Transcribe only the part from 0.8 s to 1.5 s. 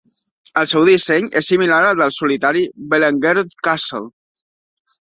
disseny